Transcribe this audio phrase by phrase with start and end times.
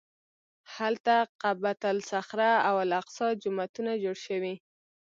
[0.75, 4.55] هلته قبة الصخره او الاقصی جوماتونه جوړ شوي.